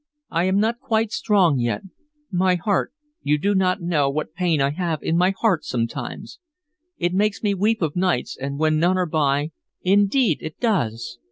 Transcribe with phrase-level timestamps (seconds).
[0.31, 1.83] "I am not quite strong yet.
[2.31, 6.39] My heart you do not know what pain I have in my heart sometimes.
[6.97, 9.51] It makes me weep of nights and when none are by,
[9.83, 11.19] indeed it does!"